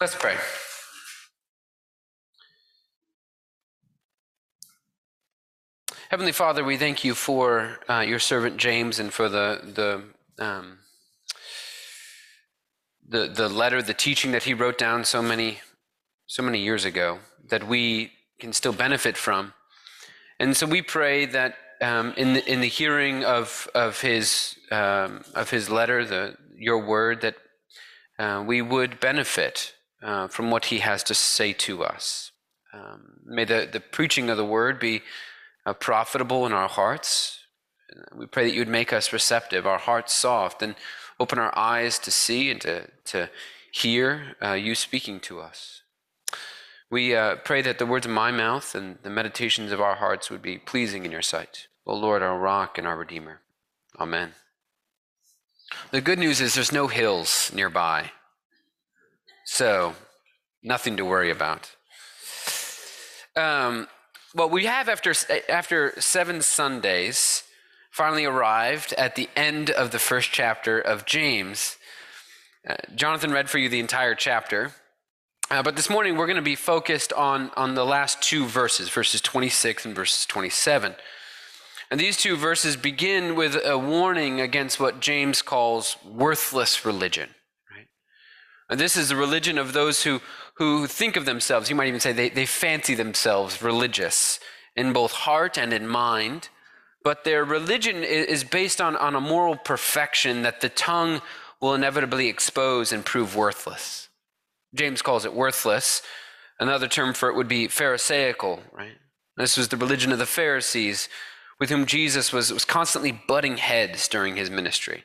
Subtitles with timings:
[0.00, 0.34] Let's pray.
[6.08, 10.78] Heavenly Father, we thank you for uh, your servant James and for the the um,
[13.06, 15.58] the the letter, the teaching that he wrote down so many
[16.26, 17.18] so many years ago
[17.50, 19.52] that we can still benefit from.
[20.38, 25.24] And so we pray that um, in the, in the hearing of of his um,
[25.34, 27.34] of his letter, the your word, that
[28.18, 32.32] uh, we would benefit uh, from what he has to say to us.
[32.72, 35.02] Um, may the, the preaching of the word be
[35.66, 37.38] uh, profitable in our hearts.
[38.16, 40.76] We pray that you would make us receptive, our hearts soft, and
[41.18, 43.28] open our eyes to see and to, to
[43.72, 45.82] hear uh, you speaking to us.
[46.90, 50.30] We uh, pray that the words of my mouth and the meditations of our hearts
[50.30, 51.68] would be pleasing in your sight.
[51.86, 53.40] O Lord, our rock and our redeemer.
[53.98, 54.32] Amen.
[55.92, 58.10] The good news is there's no hills nearby,
[59.50, 59.96] so
[60.62, 61.74] nothing to worry about.
[63.34, 63.88] Um,
[64.32, 65.12] what we have after,
[65.48, 67.42] after seven Sundays
[67.90, 71.78] finally arrived at the end of the first chapter of James.
[72.68, 74.70] Uh, Jonathan read for you the entire chapter.
[75.50, 78.88] Uh, but this morning we're going to be focused on, on the last two verses,
[78.88, 80.94] verses 26 and verses 27.
[81.90, 87.30] And these two verses begin with a warning against what James calls worthless religion.
[88.70, 90.20] And this is the religion of those who,
[90.54, 94.38] who think of themselves, you might even say they, they fancy themselves religious
[94.76, 96.48] in both heart and in mind,
[97.02, 101.20] but their religion is based on, on a moral perfection that the tongue
[101.60, 104.08] will inevitably expose and prove worthless.
[104.74, 106.02] James calls it worthless.
[106.60, 108.98] Another term for it would be Pharisaical, right?
[109.36, 111.08] This was the religion of the Pharisees,
[111.58, 115.04] with whom Jesus was, was constantly butting heads during his ministry.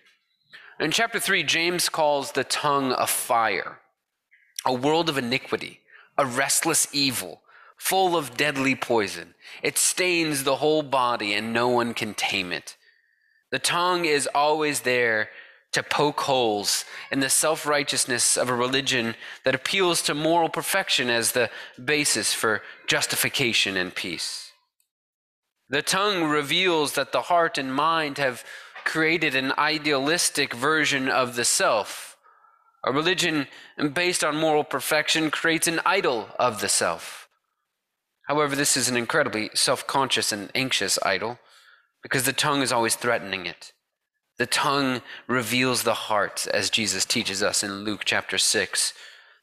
[0.79, 3.79] In chapter 3, James calls the tongue a fire
[4.65, 5.79] a world of iniquity,
[6.17, 7.41] a restless evil,
[7.77, 9.35] full of deadly poison.
[9.61, 12.75] It stains the whole body, and no one can tame it.
[13.51, 15.29] The tongue is always there
[15.73, 21.09] to poke holes in the self righteousness of a religion that appeals to moral perfection
[21.09, 21.51] as the
[21.83, 24.51] basis for justification and peace.
[25.69, 28.43] The tongue reveals that the heart and mind have
[28.85, 32.15] created an idealistic version of the self
[32.85, 33.47] a religion
[33.93, 37.27] based on moral perfection creates an idol of the self.
[38.27, 41.39] However, this is an incredibly self conscious and anxious idol
[42.03, 43.73] because the tongue is always threatening it.
[44.37, 48.93] The tongue reveals the heart, as Jesus teaches us in Luke chapter 6.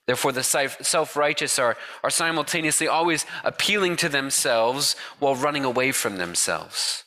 [0.07, 6.17] Therefore, the self righteous are, are simultaneously always appealing to themselves while running away from
[6.17, 7.05] themselves.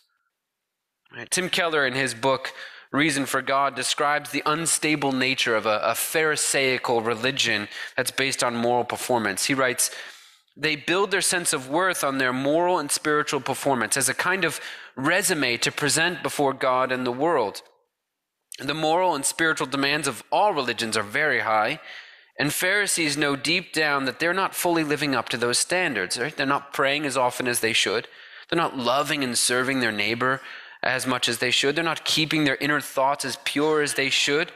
[1.30, 2.54] Tim Keller, in his book,
[2.92, 8.56] reason for God describes the unstable nature of a, a Pharisaical religion that's based on
[8.56, 9.46] moral performance.
[9.46, 9.92] He writes,
[10.58, 14.46] they build their sense of worth on their moral and spiritual performance as a kind
[14.46, 14.62] of
[14.96, 17.62] resume to present before God and the world.
[18.60, 21.82] The moral and spiritual demands of all religions are very high,
[22.40, 26.18] and Pharisees know deep down that they're not fully living up to those standards.
[26.18, 26.36] Right?
[26.36, 28.08] They're not praying as often as they should.
[28.50, 30.40] They're not loving and serving their neighbor
[30.86, 31.76] as much as they should.
[31.76, 34.52] They're not keeping their inner thoughts as pure as they should.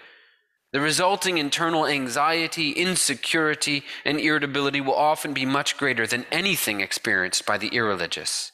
[0.72, 7.46] The resulting internal anxiety, insecurity, and irritability will often be much greater than anything experienced
[7.46, 8.52] by the irreligious.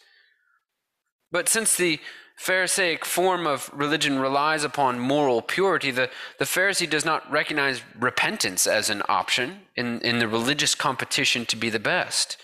[1.30, 2.00] But since the
[2.38, 6.10] Pharisaic form of religion relies upon moral purity, the,
[6.40, 11.58] the Pharisee does not recognize repentance as an option in, in the religious competition to
[11.58, 12.38] be the best.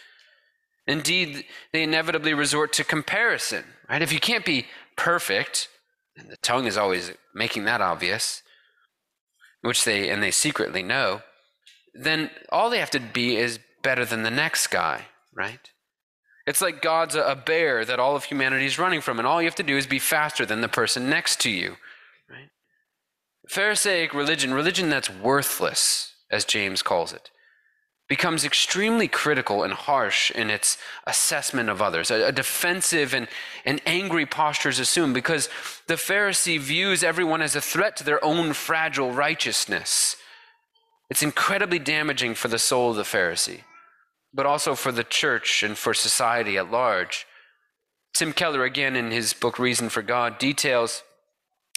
[0.87, 3.63] Indeed, they inevitably resort to comparison.
[3.89, 4.01] Right?
[4.01, 4.65] If you can't be
[5.01, 5.67] perfect,
[6.15, 8.43] and the tongue is always making that obvious,
[9.61, 11.21] which they and they secretly know,
[11.95, 15.71] then all they have to be is better than the next guy, right?
[16.45, 19.47] It's like God's a bear that all of humanity is running from, and all you
[19.47, 21.77] have to do is be faster than the person next to you,
[22.29, 22.49] right?
[23.49, 27.31] Pharisaic religion, religion that's worthless, as James calls it,
[28.11, 30.77] becomes extremely critical and harsh in its
[31.07, 32.11] assessment of others.
[32.11, 33.25] A, a, defensive and,
[33.63, 35.47] and angry posture is assumed because
[35.87, 40.17] the Pharisee views everyone as a threat to their own fragile righteousness.
[41.09, 43.61] It's incredibly damaging for the soul of the Pharisee,
[44.33, 47.25] but also for the church and for society at large.
[48.13, 51.03] Tim Keller, again in his book Reason for God, details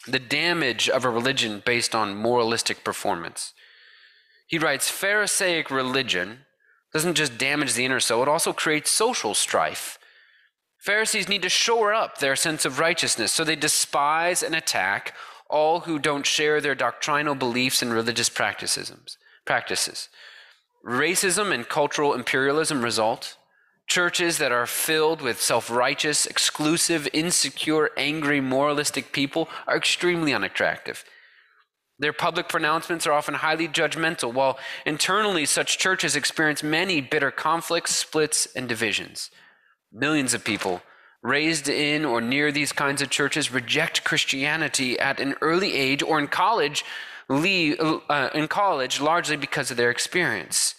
[0.08, 3.52] the damage of a religion based on moralistic performance.
[4.54, 6.44] He writes Pharisaic religion
[6.92, 9.98] doesn't just damage the inner soul, it also creates social strife.
[10.78, 15.12] Pharisees need to shore up their sense of righteousness, so they despise and attack
[15.50, 18.92] all who don't share their doctrinal beliefs and religious practices.
[19.44, 20.08] practices.
[20.86, 23.36] Racism and cultural imperialism result.
[23.88, 31.04] Churches that are filled with self righteous, exclusive, insecure, angry, moralistic people are extremely unattractive.
[31.98, 37.94] Their public pronouncements are often highly judgmental, while internally such churches experience many bitter conflicts,
[37.94, 39.30] splits, and divisions.
[39.92, 40.82] Millions of people
[41.22, 46.18] raised in or near these kinds of churches reject Christianity at an early age or
[46.18, 46.84] in college,
[47.28, 50.74] leave, uh, in college largely because of their experience.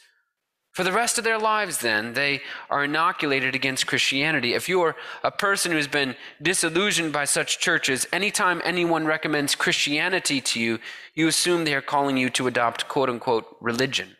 [0.75, 4.54] For the rest of their lives, then, they are inoculated against Christianity.
[4.54, 10.60] If you're a person who's been disillusioned by such churches, anytime anyone recommends Christianity to
[10.60, 10.80] you,
[11.13, 14.18] you assume they are calling you to adopt quote unquote religion.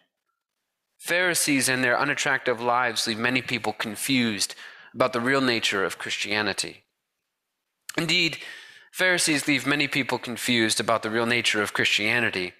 [0.98, 4.56] Pharisees and their unattractive lives leave many people confused
[4.94, 6.84] about the real nature of Christianity.
[7.98, 8.38] Indeed,
[8.94, 12.54] Pharisees leave many people confused about the real nature of Christianity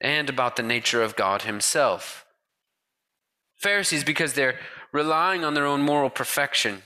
[0.00, 2.24] and about the nature of God Himself.
[3.58, 4.58] Pharisees, because they're
[4.92, 6.82] relying on their own moral perfection,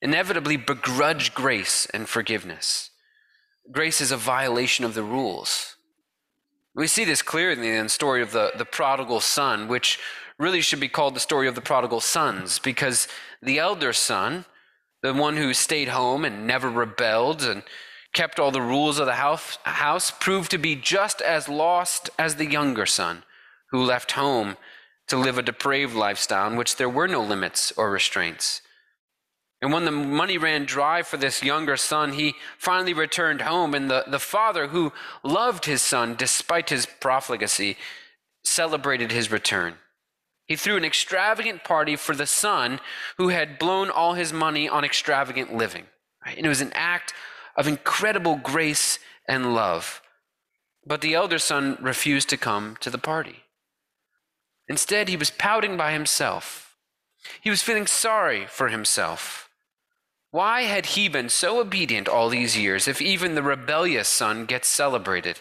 [0.00, 2.90] inevitably begrudge grace and forgiveness.
[3.70, 5.76] Grace is a violation of the rules.
[6.74, 9.98] We see this clearly in the story of the, the prodigal son, which
[10.38, 13.08] really should be called the story of the prodigal sons, because
[13.42, 14.46] the elder son,
[15.02, 17.62] the one who stayed home and never rebelled and
[18.14, 22.36] kept all the rules of the house, house proved to be just as lost as
[22.36, 23.24] the younger son,
[23.70, 24.56] who left home
[25.08, 28.62] to live a depraved lifestyle in which there were no limits or restraints.
[29.60, 33.90] And when the money ran dry for this younger son, he finally returned home, and
[33.90, 34.92] the, the father, who
[35.24, 37.76] loved his son despite his profligacy,
[38.44, 39.74] celebrated his return.
[40.46, 42.80] He threw an extravagant party for the son
[43.18, 45.84] who had blown all his money on extravagant living.
[46.24, 47.12] And it was an act
[47.56, 50.00] of incredible grace and love.
[50.86, 53.44] But the elder son refused to come to the party.
[54.68, 56.76] Instead, he was pouting by himself.
[57.40, 59.48] He was feeling sorry for himself.
[60.30, 64.68] Why had he been so obedient all these years if even the rebellious son gets
[64.68, 65.40] celebrated?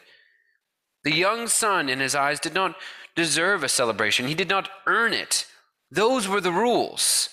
[1.03, 2.75] The young son, in his eyes, did not
[3.15, 4.27] deserve a celebration.
[4.27, 5.45] He did not earn it.
[5.91, 7.29] Those were the rules.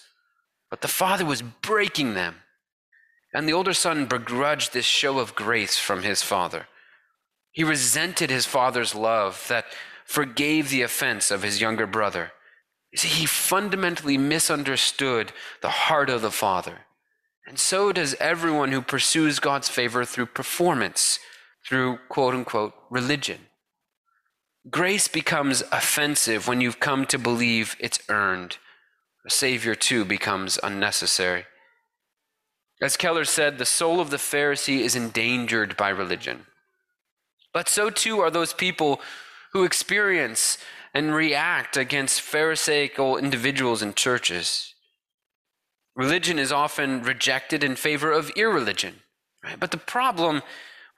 [0.71, 2.37] But the father was breaking them.
[3.33, 6.67] And the older son begrudged this show of grace from his father.
[7.53, 9.67] He resented his father's love that
[10.05, 12.33] forgave the offense of his younger brother.
[12.93, 16.87] You see, he fundamentally misunderstood the heart of the Father.
[17.47, 21.19] And so does everyone who pursues God's favor through performance,
[21.67, 23.41] through quote unquote religion.
[24.71, 28.59] Grace becomes offensive when you've come to believe it's earned.
[29.27, 31.45] A Savior, too, becomes unnecessary.
[32.81, 36.47] As Keller said, the soul of the Pharisee is endangered by religion.
[37.53, 39.01] But so too are those people
[39.55, 40.59] who experience
[40.93, 44.75] and react against Pharisaical individuals in churches.
[45.97, 48.97] Religion is often rejected in favor of irreligion.
[49.45, 49.59] Right?
[49.59, 50.43] But the problem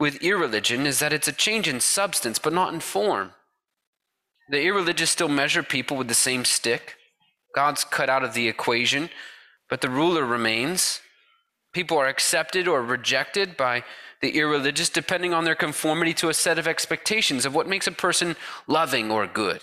[0.01, 3.33] with irreligion is that it's a change in substance, but not in form.
[4.49, 6.97] The irreligious still measure people with the same stick.
[7.55, 9.11] God's cut out of the equation,
[9.69, 11.01] but the ruler remains.
[11.77, 13.85] People are accepted or rejected by
[14.23, 17.93] the irreligious depending on their conformity to a set of expectations of what makes a
[17.93, 18.35] person
[18.67, 19.61] loving or good.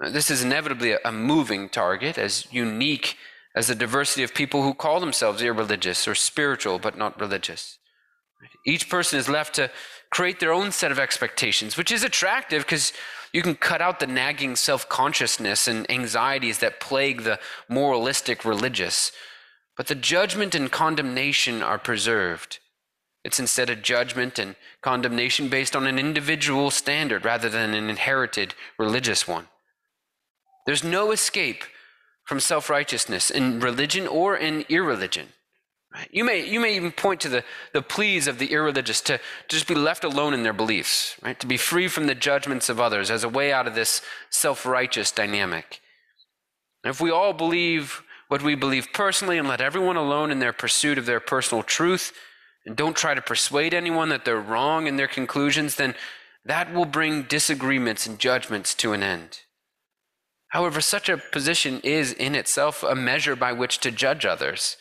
[0.00, 3.16] This is inevitably a moving target, as unique
[3.54, 7.78] as the diversity of people who call themselves irreligious or spiritual but not religious.
[8.66, 9.70] Each person is left to
[10.10, 12.92] create their own set of expectations, which is attractive because
[13.32, 19.12] you can cut out the nagging self consciousness and anxieties that plague the moralistic religious.
[19.76, 22.58] But the judgment and condemnation are preserved.
[23.24, 28.54] It's instead a judgment and condemnation based on an individual standard rather than an inherited
[28.78, 29.48] religious one.
[30.64, 31.64] There's no escape
[32.24, 35.28] from self righteousness in religion or in irreligion.
[36.10, 39.22] You may, you may even point to the, the pleas of the irreligious to, to
[39.48, 41.38] just be left alone in their beliefs, right?
[41.40, 44.66] to be free from the judgments of others as a way out of this self
[44.66, 45.80] righteous dynamic.
[46.84, 50.52] And if we all believe what we believe personally and let everyone alone in their
[50.52, 52.12] pursuit of their personal truth,
[52.64, 55.94] and don't try to persuade anyone that they're wrong in their conclusions, then
[56.44, 59.40] that will bring disagreements and judgments to an end.
[60.48, 64.76] However, such a position is in itself a measure by which to judge others.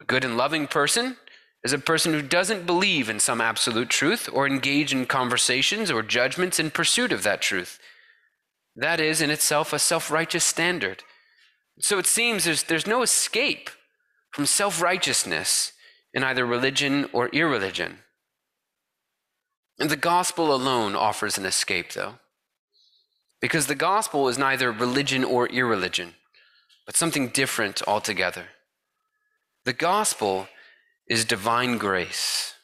[0.00, 1.16] A good and loving person
[1.64, 6.02] is a person who doesn't believe in some absolute truth or engage in conversations or
[6.02, 7.80] judgments in pursuit of that truth.
[8.76, 11.02] That is in itself a self righteous standard.
[11.80, 13.70] So it seems there's, there's no escape
[14.30, 15.72] from self righteousness
[16.12, 17.98] in either religion or irreligion.
[19.78, 22.14] And the gospel alone offers an escape, though.
[23.40, 26.14] Because the gospel is neither religion or irreligion,
[26.86, 28.46] but something different altogether.
[29.66, 30.48] The gospel
[31.06, 32.54] is divine grace.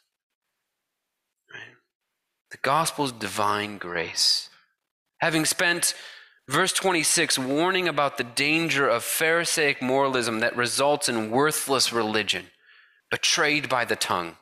[1.52, 1.74] Right?
[2.50, 4.48] The gospel is divine grace.
[5.18, 5.94] Having spent
[6.52, 12.48] verse 26 warning about the danger of Pharisaic moralism that results in worthless religion,
[13.10, 14.36] betrayed by the tongue.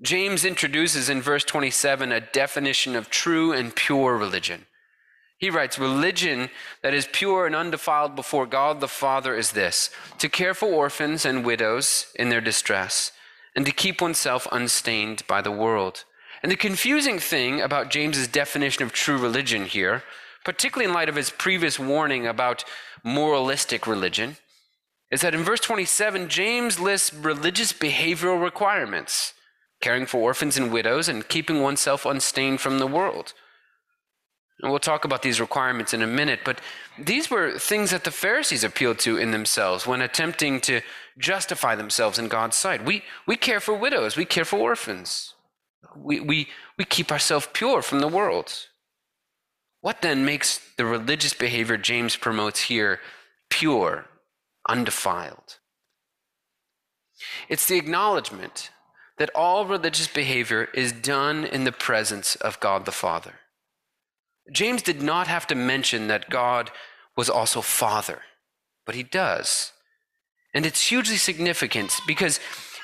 [0.00, 4.64] James introduces in verse 27 a definition of true and pure religion.
[5.36, 6.48] He writes, Religion
[6.82, 11.26] that is pure and undefiled before God the Father is this to care for orphans
[11.26, 13.12] and widows in their distress,
[13.54, 16.04] and to keep oneself unstained by the world.
[16.42, 20.02] And the confusing thing about James's definition of true religion here,
[20.44, 22.64] particularly in light of his previous warning about
[23.02, 24.36] moralistic religion,
[25.10, 29.34] is that in verse 27, James lists religious behavioral requirements
[29.80, 33.32] caring for orphans and widows and keeping oneself unstained from the world.
[34.60, 36.60] And we'll talk about these requirements in a minute, but
[36.98, 40.82] these were things that the Pharisees appealed to in themselves when attempting to
[41.18, 42.84] justify themselves in God's sight.
[42.84, 45.34] We, we care for widows, we care for orphans,
[45.96, 48.52] we, we, we keep ourselves pure from the world.
[49.80, 53.00] What then makes the religious behavior James promotes here
[53.48, 54.06] pure,
[54.68, 55.58] undefiled?
[57.48, 58.70] It's the acknowledgement
[59.18, 63.34] that all religious behavior is done in the presence of God the Father.
[64.50, 66.70] James did not have to mention that God
[67.16, 68.22] was also Father,
[68.86, 69.72] but he does.
[70.54, 72.40] And it's hugely significant because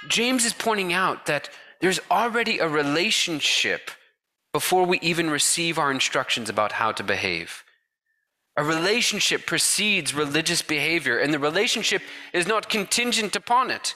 [0.09, 1.49] James is pointing out that
[1.81, 3.91] there's already a relationship
[4.57, 7.63] before we even receive our instructions about how to behave.
[8.57, 12.01] A relationship precedes religious behavior, and the relationship
[12.33, 13.95] is not contingent upon it.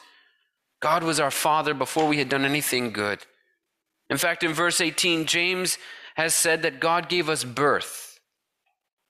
[0.82, 3.20] God was our Father before we had done anything good.
[4.10, 5.78] In fact, in verse 18, James
[6.16, 8.20] has said that God gave us birth.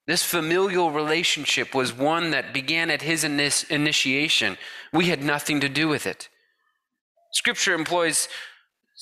[0.06, 4.56] This familial relationship was one that began at his initiation.
[4.92, 6.28] We had nothing to do with it.
[7.32, 8.28] Scripture employs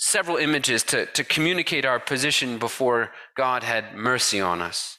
[0.01, 4.97] several images to, to communicate our position before God had mercy on us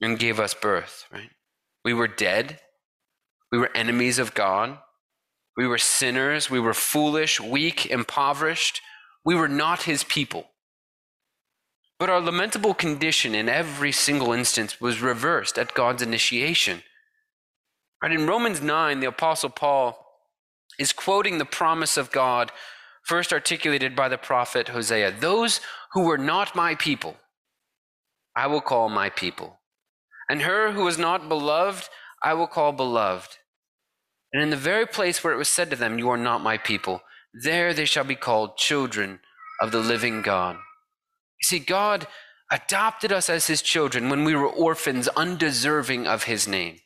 [0.00, 1.30] and gave us birth, right?
[1.84, 2.58] We were dead.
[3.52, 4.78] We were enemies of God.
[5.56, 6.50] We were sinners.
[6.50, 8.80] We were foolish, weak, impoverished.
[9.24, 10.48] We were not his people.
[12.00, 16.82] But our lamentable condition in every single instance was reversed at God's initiation.
[18.02, 20.04] Right, in Romans 9, the Apostle Paul
[20.80, 22.50] is quoting the promise of God
[23.04, 25.60] first articulated by the prophet Hosea Those
[25.92, 27.16] who were not my people,
[28.34, 29.60] I will call my people.
[30.28, 31.88] And her who was not beloved,
[32.22, 33.36] I will call beloved.
[34.32, 36.56] And in the very place where it was said to them, You are not my
[36.56, 37.02] people,
[37.34, 39.20] there they shall be called children
[39.60, 40.56] of the living God.
[40.56, 42.06] You see, God
[42.50, 46.78] adopted us as his children when we were orphans, undeserving of his name.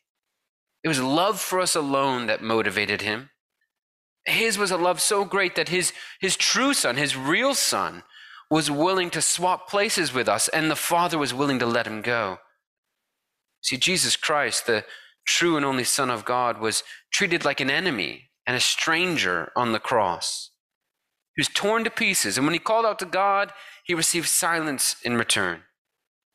[0.83, 3.31] It was love for us alone that motivated him.
[4.27, 8.03] His was a love so great that his, his true son, his real son,
[8.51, 12.03] was willing to swap places with us, and the Father was willing to let him
[12.03, 12.39] go.
[13.63, 14.85] See, Jesus Christ, the
[15.27, 19.73] true and only Son of God, was treated like an enemy and a stranger on
[19.73, 20.51] the cross.
[21.35, 23.53] He was torn to pieces, and when he called out to God,
[23.85, 25.63] he received silence in return.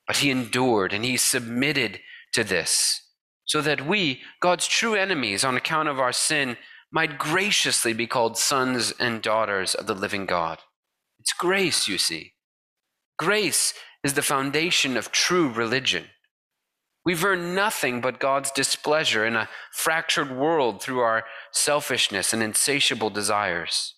[0.08, 2.00] But he endured and he submitted
[2.34, 3.02] to this,
[3.46, 6.58] so that we, God's true enemies on account of our sin,
[6.92, 10.60] might graciously be called sons and daughters of the living God.
[11.20, 12.34] It's grace, you see.
[13.18, 16.06] Grace is the foundation of true religion.
[17.06, 23.10] We've earned nothing but God's displeasure in a fractured world through our selfishness and insatiable
[23.10, 23.96] desires.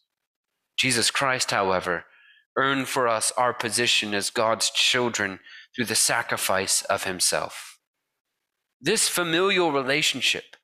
[0.78, 2.06] Jesus Christ, however,
[2.58, 5.40] earned for us our position as God's children
[5.76, 7.78] through the sacrifice of himself.
[8.80, 10.56] This familial relationship,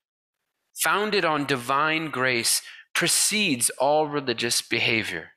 [0.82, 2.62] founded on divine grace,
[2.94, 5.32] precedes all religious behavior.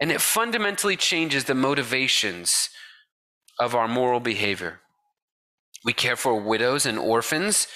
[0.00, 2.70] And it fundamentally changes the motivations
[3.58, 4.80] of our moral behavior.
[5.84, 7.66] We care for widows and orphans,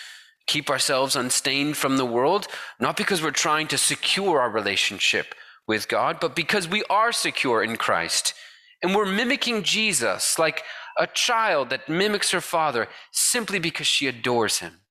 [0.47, 2.47] keep ourselves unstained from the world,
[2.81, 5.35] not because we're trying to secure our relationship
[5.67, 8.35] with God, but because we are secure in Christ.
[8.83, 10.65] And we're mimicking Jesus like
[10.99, 14.82] a child that mimics her father simply because she adores him.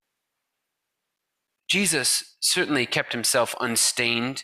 [1.71, 4.43] Jesus certainly kept himself unstained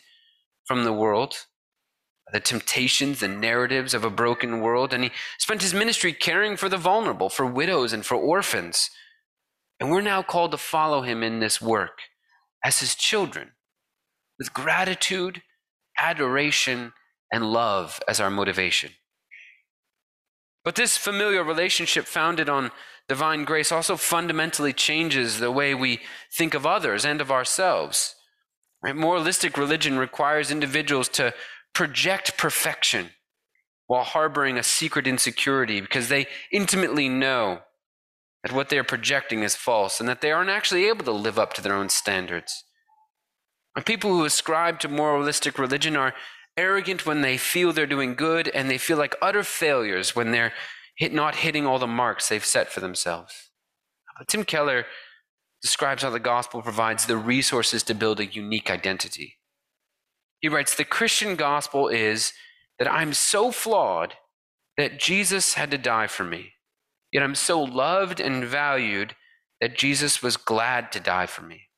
[0.64, 1.34] from the world,
[2.32, 6.70] the temptations and narratives of a broken world, and he spent his ministry caring for
[6.70, 8.88] the vulnerable, for widows, and for orphans.
[9.78, 11.98] And we're now called to follow him in this work
[12.64, 13.50] as his children
[14.38, 15.42] with gratitude
[15.98, 16.92] adoration,
[17.32, 18.92] and love as our motivation.
[20.64, 22.70] But this familiar relationship founded on
[23.08, 26.00] divine grace also fundamentally changes the way we
[26.32, 28.14] think of others and of ourselves.
[28.82, 28.94] Right?
[28.94, 31.32] Moralistic religion requires individuals to
[31.74, 33.10] project perfection
[33.86, 37.60] while harboring a secret insecurity because they intimately know
[38.42, 41.38] that what they are projecting is false and that they aren't actually able to live
[41.38, 42.64] up to their own standards.
[43.74, 46.14] And people who ascribe to moralistic religion are
[46.58, 50.52] arrogant when they feel they're doing good and they feel like utter failures when they're
[50.96, 53.50] hit, not hitting all the marks they've set for themselves.
[54.18, 54.84] But Tim Keller
[55.62, 59.36] describes how the gospel provides the resources to build a unique identity.
[60.40, 62.32] He writes The Christian gospel is
[62.78, 64.14] that I'm so flawed
[64.76, 66.52] that Jesus had to die for me.
[67.12, 69.14] Yet I'm so loved and valued
[69.60, 71.68] that Jesus was glad to die for me.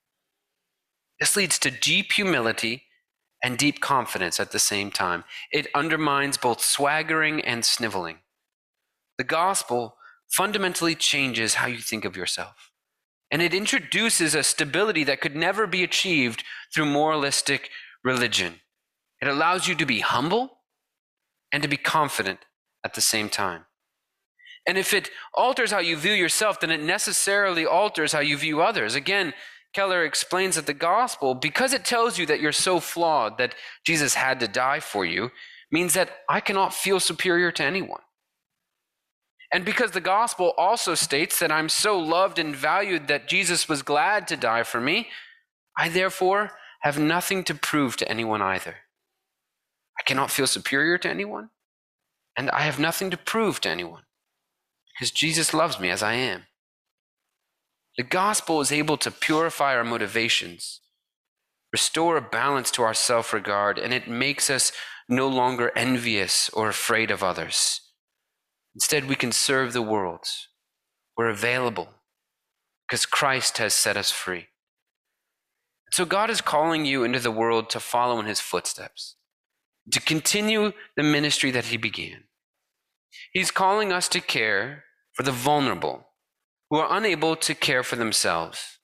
[1.18, 2.84] This leads to deep humility
[3.42, 5.24] and deep confidence at the same time.
[5.52, 8.18] It undermines both swaggering and sniveling.
[9.18, 9.96] The gospel
[10.28, 12.70] fundamentally changes how you think of yourself.
[13.30, 17.70] And it introduces a stability that could never be achieved through moralistic
[18.02, 18.60] religion.
[19.20, 20.58] It allows you to be humble
[21.52, 22.40] and to be confident
[22.84, 23.66] at the same time.
[24.66, 28.62] And if it alters how you view yourself, then it necessarily alters how you view
[28.62, 28.94] others.
[28.94, 29.32] Again,
[29.72, 34.14] Keller explains that the gospel, because it tells you that you're so flawed that Jesus
[34.14, 35.30] had to die for you,
[35.70, 38.02] means that I cannot feel superior to anyone.
[39.52, 43.82] And because the gospel also states that I'm so loved and valued that Jesus was
[43.82, 45.08] glad to die for me,
[45.76, 48.76] I therefore have nothing to prove to anyone either.
[49.98, 51.50] I cannot feel superior to anyone,
[52.36, 54.02] and I have nothing to prove to anyone
[54.94, 56.44] because Jesus loves me as I am.
[58.00, 60.80] The gospel is able to purify our motivations,
[61.70, 64.72] restore a balance to our self regard, and it makes us
[65.06, 67.82] no longer envious or afraid of others.
[68.74, 70.24] Instead, we can serve the world.
[71.14, 71.90] We're available
[72.88, 74.46] because Christ has set us free.
[75.92, 79.16] So, God is calling you into the world to follow in his footsteps
[79.92, 82.24] to continue the ministry that he began.
[83.34, 86.06] He's calling us to care for the vulnerable
[86.70, 88.78] who are unable to care for themselves.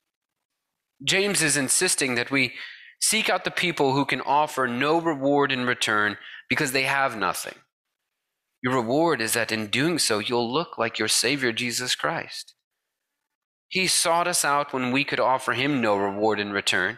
[1.03, 2.53] James is insisting that we
[2.99, 6.17] seek out the people who can offer no reward in return
[6.49, 7.55] because they have nothing.
[8.61, 12.55] Your reward is that in doing so, you'll look like your Savior, Jesus Christ.
[13.69, 16.97] He sought us out when we could offer him no reward in return.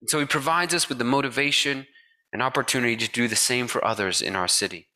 [0.00, 1.86] And so he provides us with the motivation
[2.32, 4.88] and opportunity to do the same for others in our city.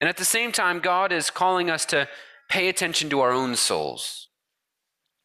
[0.00, 2.08] And at the same time, God is calling us to
[2.48, 4.28] pay attention to our own souls.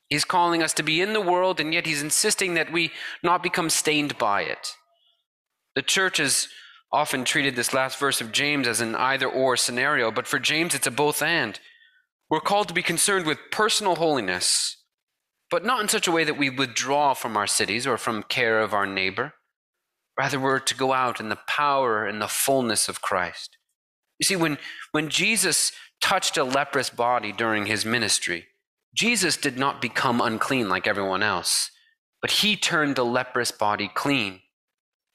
[0.10, 2.92] He's calling us to be in the world, and yet He's insisting that we
[3.24, 4.76] not become stained by it.
[5.76, 6.50] The church has
[6.92, 10.76] often treated this last verse of James as an either or scenario, but for James,
[10.76, 11.60] it's a both and.
[12.30, 14.78] We're called to be concerned with personal holiness,
[15.50, 18.60] but not in such a way that we withdraw from our cities or from care
[18.60, 19.34] of our neighbor.
[20.18, 23.58] Rather, we're to go out in the power and the fullness of Christ.
[24.20, 24.60] You see, when,
[24.92, 25.72] when Jesus
[26.04, 28.46] touched a leprous body during his ministry,
[28.94, 31.72] Jesus did not become unclean like everyone else,
[32.22, 34.42] but he turned the leprous body clean.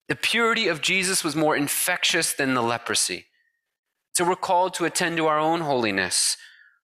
[0.09, 3.27] The purity of Jesus was more infectious than the leprosy.
[4.15, 6.39] So we're called to attend to our own holiness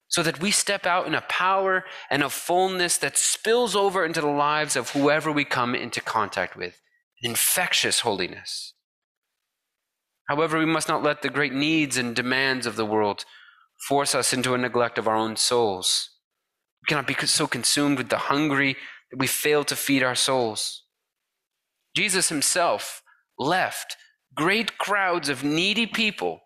[0.08, 4.20] so that we step out in a power and a fullness that spills over into
[4.20, 6.78] the lives of whoever we come into contact with
[7.22, 8.74] infectious holiness.
[10.28, 13.24] However, we must not let the great needs and demands of the world
[13.88, 16.10] force us into a neglect of our own souls.
[16.82, 18.76] We cannot be so consumed with the hungry
[19.10, 20.82] that we fail to feed our souls.
[21.94, 23.02] Jesus himself
[23.38, 23.96] left
[24.34, 26.40] great crowds of needy people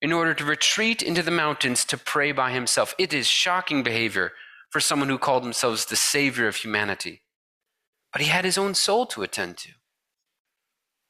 [0.00, 2.94] in order to retreat into the mountains to pray by himself.
[2.98, 4.32] It is shocking behavior
[4.70, 7.22] for someone who called themselves the savior of humanity.
[8.12, 9.70] But he had his own soul to attend to.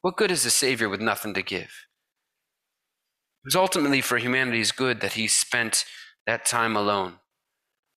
[0.03, 1.87] What good is a Savior with nothing to give?
[3.45, 5.85] It was ultimately for humanity's good that he spent
[6.27, 7.15] that time alone.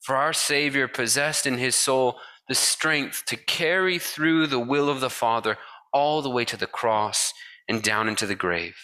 [0.01, 5.01] For our Savior possessed in his soul the strength to carry through the will of
[5.01, 5.58] the Father
[5.93, 7.31] all the way to the cross
[7.67, 8.75] and down into the grave.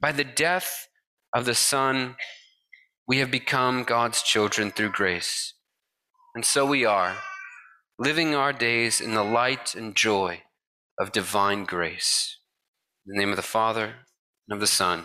[0.00, 0.88] By the death
[1.34, 2.16] of the Son,
[3.06, 5.54] we have become God's children through grace.
[6.34, 7.16] And so we are,
[7.98, 10.42] living our days in the light and joy
[10.98, 12.38] of divine grace.
[13.06, 13.94] In the name of the Father,
[14.48, 15.04] and of the Son,